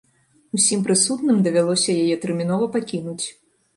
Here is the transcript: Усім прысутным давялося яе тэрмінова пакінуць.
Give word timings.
Усім 0.57 0.79
прысутным 0.87 1.43
давялося 1.47 1.91
яе 2.07 2.15
тэрмінова 2.25 2.71
пакінуць. 2.77 3.25